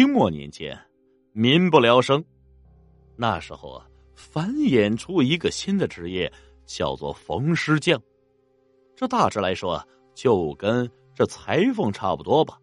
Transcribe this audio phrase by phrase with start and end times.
[0.00, 0.80] 清末年间，
[1.34, 2.24] 民不聊生。
[3.16, 6.32] 那时候啊，繁衍出一个新的职业，
[6.64, 8.00] 叫做缝尸匠。
[8.96, 12.58] 这大致来说，就跟这裁缝差不多吧。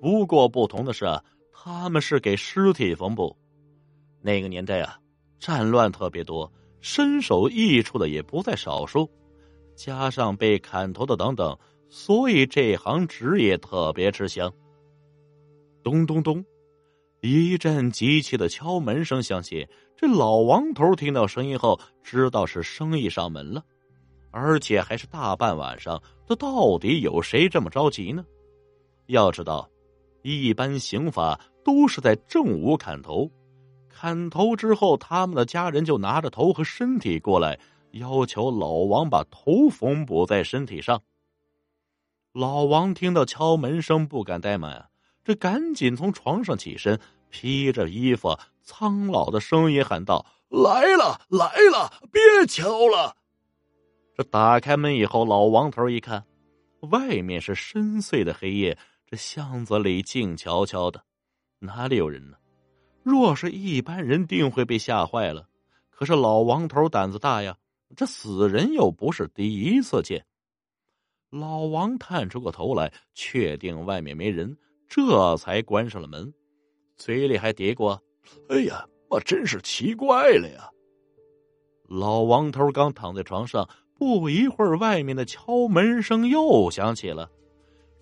[0.00, 1.04] 不过不同的是，
[1.52, 3.36] 他们是给尸体缝布。
[4.22, 4.98] 那个年代啊，
[5.38, 6.50] 战乱特别多，
[6.80, 9.10] 身首异处的也不在少数，
[9.74, 11.54] 加上被砍头的等等，
[11.90, 14.50] 所以这行职业特别吃香。
[15.86, 16.44] 咚咚咚！
[17.20, 19.64] 一阵急切的敲门声响起。
[19.94, 23.64] 这老王头听到声音后，知道是生意上门了，
[24.32, 26.02] 而且还是大半晚上。
[26.26, 28.24] 这到底有谁这么着急呢？
[29.06, 29.70] 要知道，
[30.22, 33.30] 一般刑法都是在正午砍头，
[33.88, 37.56] 砍头之后，他们的家人就拿着头和身体过来，
[37.92, 41.00] 要求老王把头缝补在身体上。
[42.32, 44.88] 老王听到敲门声，不敢怠慢啊。
[45.26, 53.16] 这赶紧从床上起身，披着衣服，苍老的声音喊道：“来了，来了，别敲了！”
[54.16, 56.24] 这打开门以后，老王头一看，
[56.92, 61.02] 外面是深邃的黑夜，这巷子里静悄悄的，
[61.58, 62.36] 哪里有人呢？
[63.02, 65.48] 若是一般人，定会被吓坏了。
[65.90, 67.56] 可是老王头胆子大呀，
[67.96, 70.24] 这死人又不是第一次见。
[71.30, 74.56] 老王探出个头来，确定外面没人。
[74.88, 76.32] 这才关上了门，
[76.96, 77.98] 嘴里还嘀咕
[78.48, 80.70] ：“哎呀，我真是奇怪了呀！”
[81.88, 87.30] 老王头刚躺在床上，不一会儿，外面的敲门声又响起了。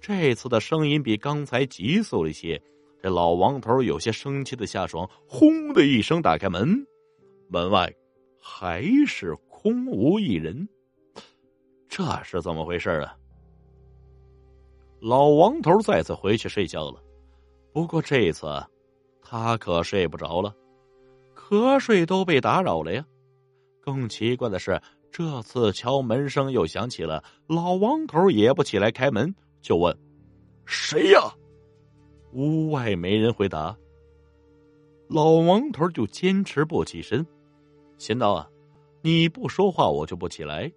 [0.00, 2.60] 这次的声音比刚才急促了一些。
[3.02, 6.86] 这老王头有些生气的下床，轰的一声打开门，
[7.48, 7.92] 门外
[8.40, 10.66] 还是空无一人。
[11.86, 13.14] 这是怎么回事啊？
[15.06, 16.98] 老王头再次回去睡觉了，
[17.74, 18.46] 不过这次
[19.20, 20.50] 他可睡不着了，
[21.36, 23.04] 瞌睡都被打扰了呀。
[23.82, 24.80] 更奇怪的是，
[25.12, 29.94] 这次敲门声又响起了，老王头也不起来开门，就问
[30.64, 31.20] ：“谁呀？”
[32.32, 33.76] 屋外没人回答，
[35.10, 37.26] 老王头就坚持不起身，
[37.98, 38.48] 心道：“啊，
[39.02, 40.72] 你不说话，我就不起来。”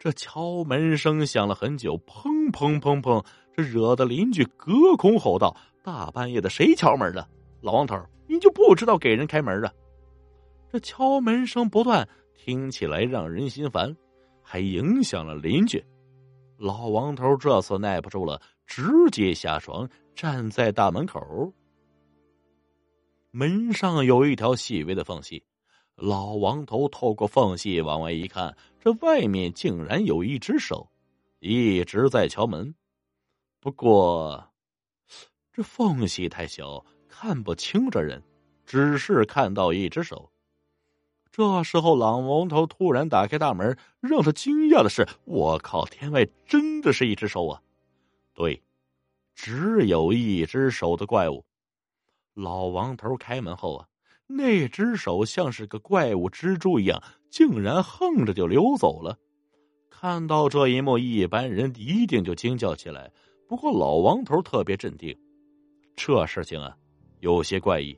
[0.00, 5.54] 这敲门声响了很久，砰砰砰砰，这惹得邻居隔空吼道
[5.84, 7.28] ：“大半夜的，谁敲门的？
[7.60, 9.72] 老王头，你就不知道给人开门啊？”
[10.72, 13.94] 这敲门声不断，听起来让人心烦，
[14.42, 15.84] 还影响了邻居。
[16.56, 21.52] 老王头这次耐不住了，直接下床，站在大门口。
[23.30, 25.42] 门上有一条细微的缝隙。
[25.96, 30.88] 老王头透过缝隙往外一看，这外面竟然有一只手，
[31.44, 32.72] 一直在敲门。
[33.58, 34.52] 不过，
[35.52, 38.22] 这缝隙太小，看不清这人，
[38.64, 40.30] 只是看到一只手。
[41.32, 45.84] 这时候，老王头突然打开大门，让他惊讶的是：“我靠！
[45.84, 47.60] 天外真的是一只手啊！”
[48.34, 48.62] 对，
[49.34, 51.44] 只有一只手的怪物。
[52.34, 53.88] 老王头开门后啊。
[54.28, 59.18] 那只手像是个怪物蜘蛛一样，竟然横着就溜走了。
[60.02, 63.08] 看到这一幕，一般人一定就惊叫起来。
[63.46, 65.16] 不过老王头特别镇定，
[65.94, 66.76] 这事情啊
[67.20, 67.96] 有些怪异，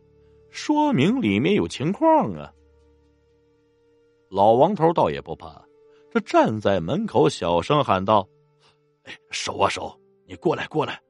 [0.50, 2.53] 说明里面有情况啊。
[4.28, 5.65] 老王头倒也不怕，
[6.10, 8.28] 这站在门口小声喊道
[9.04, 11.00] ：“哎，手啊手，你过来过来！”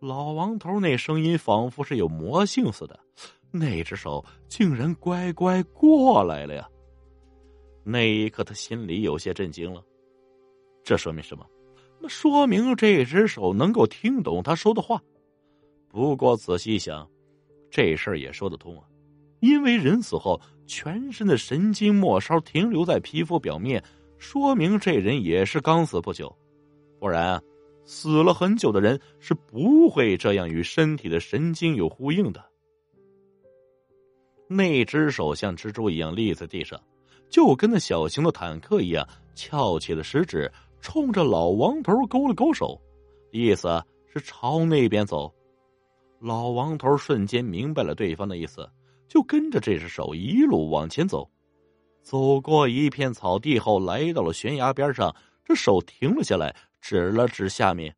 [0.00, 3.00] 老王头那声音仿佛是有魔性似的。
[3.50, 6.68] 那只手竟然乖乖过来了呀！
[7.82, 9.82] 那一刻，他心里有些震惊了。
[10.84, 11.44] 这说明什么？
[12.00, 15.02] 那说明这只手能够听懂他说的话。
[15.88, 17.08] 不过仔细想，
[17.70, 18.84] 这事儿也说得通啊。
[19.40, 23.82] 因为人死后，全身的神经末梢停留在皮肤表面，
[24.18, 26.34] 说明这人也是刚死不久。
[26.98, 27.42] 不然，
[27.84, 32.44] 死了很久的人是不会这样与身体的神经有呼应的。
[34.48, 36.80] 那只手像蜘蛛一样立在地上，
[37.30, 40.50] 就跟那小型的坦克一样，翘起了食指，
[40.84, 42.78] 冲着老王头勾了勾手，
[43.32, 43.82] 意思
[44.12, 45.34] 是朝那边走。
[46.20, 48.70] 老王头瞬间明白了对方的意思，
[49.08, 51.26] 就跟着这只手一路往前走。
[52.02, 57.96] 走过一片草地后，来到了悬崖边上，这手停了下来，指了指下面。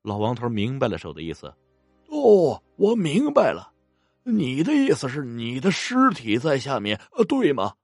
[0.00, 1.52] 老王头明白了手的意思，
[2.08, 3.70] 哦，我明白了。
[4.24, 7.74] 你的意思是你的尸体在下面，呃，对吗？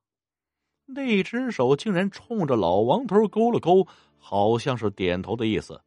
[0.90, 3.87] 那只手竟然冲着老王头勾了勾，
[4.17, 5.81] 好像是点头的意思。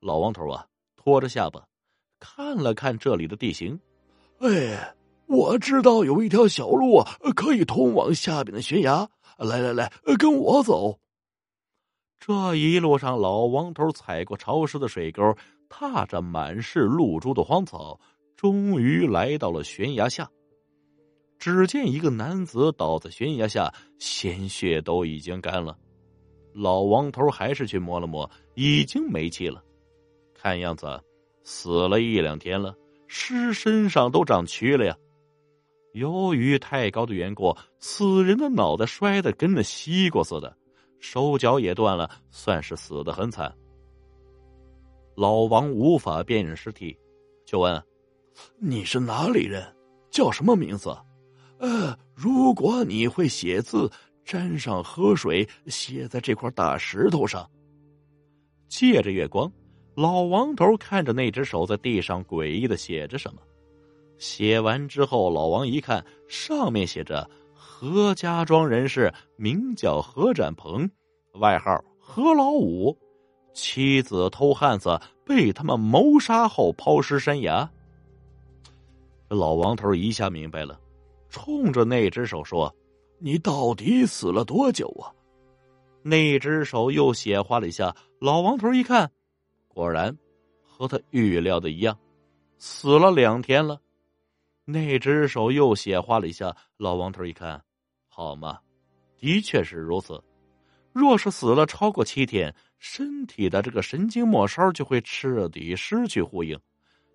[0.00, 1.66] 老王头啊，拖着下巴，
[2.20, 3.80] 看了看这里的地形，
[4.40, 4.94] 哎，
[5.26, 9.08] 我知道有一条小路啊，可以通往下边的悬崖。
[9.38, 11.00] 来来来，跟我走。
[12.20, 15.34] 这一路上，老王头踩过潮湿的水沟，
[15.68, 17.98] 踏着满是露珠的荒草，
[18.36, 20.30] 终于来到了悬崖下。
[21.38, 25.76] 只见一个男子倒在悬崖下，鲜血都已经干了。
[26.54, 29.62] 老王头还是去摸了摸，已经没气了，
[30.34, 31.02] 看样子
[31.42, 32.74] 死了一两天了，
[33.06, 34.96] 尸身上都长蛆了呀。
[35.92, 40.56] 由于太高的缘故，此人的脑袋摔得跟那西瓜似的，
[40.98, 43.54] 手脚也断了，算是死的很惨。
[45.14, 46.96] 老王无法辨认尸体，
[47.44, 47.80] 就问
[48.58, 49.64] ：“你是哪里人？
[50.10, 50.96] 叫什么名字
[51.58, 53.90] ？”“呃，如果你会写字。”
[54.24, 57.46] 沾上河水，写在这块大石头上。
[58.68, 59.52] 借着月光，
[59.94, 63.42] 老王头看着那只手在地上诡异的写着什么。
[64.16, 70.90] 写完之后，老王一看，上面写着：“何家庄人士，名叫何展鹏，
[71.34, 72.96] 外号何老五，
[73.52, 77.70] 妻子偷汉子，被他们谋杀后抛尸山崖。”
[79.28, 80.80] 老王头一下明白了，
[81.34, 82.72] 冲着那只手说。
[83.18, 85.10] 你到底死了多久啊？
[86.02, 87.94] 那只手又显化了一下。
[88.20, 89.10] 老王头一看，
[89.66, 90.16] 果然
[90.62, 91.98] 和他预料的一样，
[92.58, 93.80] 死了两天了。
[94.64, 96.54] 那只手又显化了一下。
[96.76, 97.60] 老王头一看，
[98.08, 98.60] 好嘛，
[99.18, 100.22] 的确是如此。
[100.92, 106.58] 若是死了超过七天，身体的这个神经末梢就会彻底失去呼应，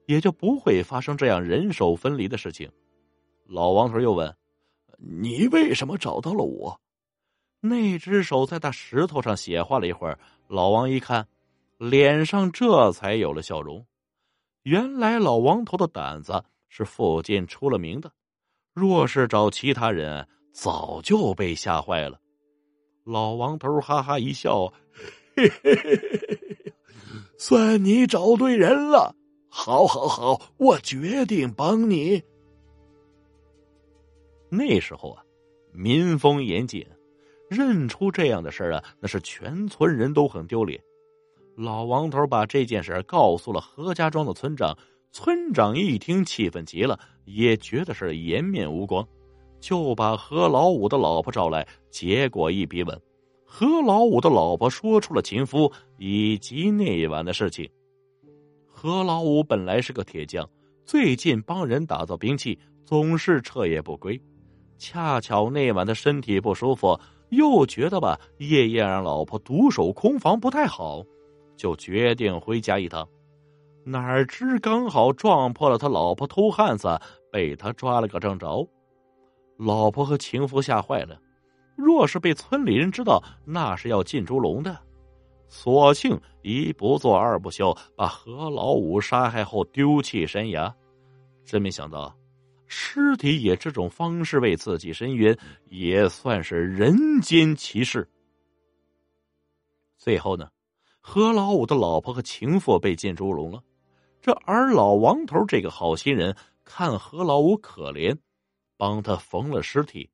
[0.08, 2.70] 也就不会发生这样人手分离的事情。
[3.50, 4.34] 老王头又问。
[5.02, 6.80] 你为什么找到了我？
[7.62, 11.28] 那只手在大石头上写画了一会儿，老王一看，
[11.78, 13.86] 脸上这才有了笑容。
[14.64, 18.12] 原来老王头的胆子是附近出了名的，
[18.74, 22.20] 若是找其他人，早就被吓坏了。
[23.06, 24.68] 老王头哈哈一笑，
[25.36, 26.74] 嘿嘿嘿，
[27.38, 29.16] 算你找对人了。
[29.50, 32.22] 好，好，好，我决定帮你。
[34.50, 35.24] 那时候啊，
[35.72, 36.86] 民风严谨，
[37.50, 40.82] 认出这样的事啊，那是全村人都很丢脸。
[41.56, 44.78] 老王头把这件事告诉了何家庄的村长，
[45.12, 49.06] 村长一听气愤极了，也觉得是颜面无光，
[49.60, 53.02] 就把何老五的老婆找来，结果一逼问，
[53.44, 57.70] 何老五的老婆说出了情夫以及那一晚的事情。
[58.66, 60.50] 何老五本来是个铁匠，
[60.86, 64.22] 最近帮人打造兵器，总是彻夜不归。
[64.80, 67.00] 恰巧那晚他身体不舒服，
[67.30, 71.04] 又觉得吧夜夜让老婆独守空房不太好，
[71.56, 73.08] 就决定回家一趟。
[73.84, 77.00] 哪知刚好撞破了他老婆偷汉子，
[77.32, 78.68] 被他抓了个正着。
[79.58, 81.20] 老婆和情夫吓坏了，
[81.76, 84.76] 若是被村里人知道，那是要进猪笼的。
[85.48, 90.74] 索性一不做二不休，把何老五杀害后丢弃山崖。
[91.44, 92.16] 真没想到。
[92.72, 95.36] 尸体以这种方式为自己伸冤，
[95.70, 98.08] 也算是人间奇事。
[99.98, 100.48] 最后呢，
[101.02, 103.64] 何老五的老婆和情妇被进猪笼了。
[104.22, 108.16] 这而老王头这个好心人看何老五可怜，
[108.78, 110.10] 帮他缝了尸体，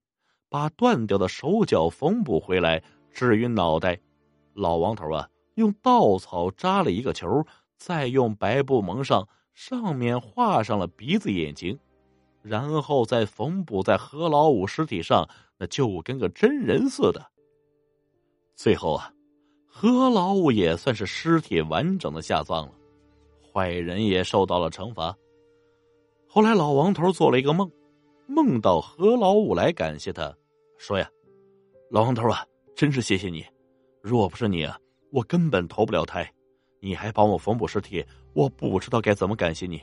[0.48, 2.82] 把断掉的手脚缝补回来。
[3.12, 4.00] 至于脑袋，
[4.54, 7.46] 老王头啊，用稻草扎了一个球，
[7.78, 11.78] 再用白布蒙上，上面画上了鼻子眼睛。
[12.48, 17.25] 然后再缝补在何老五尸体上，那就跟个真人似的。
[18.56, 19.12] 最后啊，
[19.66, 22.74] 何老五也算是尸体完整的下葬了，
[23.52, 25.18] 坏人也受到了惩罚。
[26.28, 27.68] 后来老王头做了一个梦，
[28.28, 30.32] 梦到何老五来感谢他，
[30.78, 31.10] 说呀
[31.90, 33.44] ：“老王头啊，真是谢谢你，
[34.04, 34.80] 若不是你啊，
[35.12, 36.32] 我根本投不了胎。
[36.80, 39.82] 你还帮我缝补尸体，我不知道该怎么感谢你。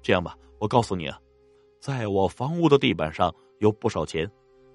[0.00, 1.18] 这样吧，我告诉你啊。”
[1.80, 4.30] 在我房屋的地板上有不少钱，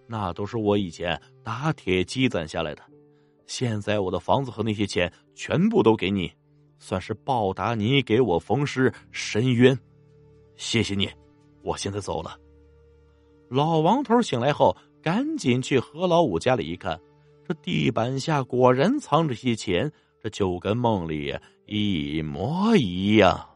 [0.08, 2.82] 那都是我以前打铁积攒下来的。
[3.46, 6.32] 现在我的房子和那些钱全部都给你，
[6.80, 9.78] 算是报答你给我缝尸伸冤。
[10.56, 11.10] 谢谢你，
[11.62, 12.38] 我现在走了。
[13.50, 17.00] 老王头醒来后，赶紧去何老五家里一看，
[17.46, 19.92] 这地板下果然藏着些钱，
[20.22, 23.50] 这就跟梦里一模一样。